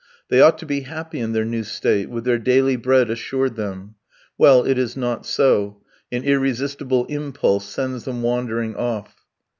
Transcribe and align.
They 0.29 0.41
ought 0.41 0.57
to 0.57 0.65
be 0.65 0.79
happy 0.79 1.19
in 1.19 1.33
their 1.33 1.45
new 1.45 1.63
state, 1.63 2.09
with 2.09 2.23
their 2.23 2.39
daily 2.39 2.75
bread 2.75 3.11
assured 3.11 3.55
them. 3.55 3.93
Well, 4.35 4.63
it 4.65 4.79
is 4.79 4.97
not 4.97 5.27
so; 5.27 5.79
an 6.11 6.23
irresistible 6.23 7.05
impulse 7.05 7.65
sends 7.65 8.05
them 8.05 8.23
wandering 8.23 8.75
off. 8.75 9.13